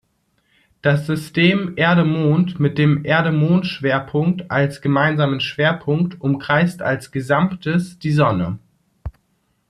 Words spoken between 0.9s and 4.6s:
System Erde-Mond mit dem Erde-Mond-Schwerpunkt